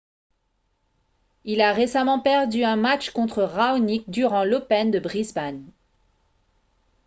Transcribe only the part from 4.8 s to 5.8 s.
de brisbane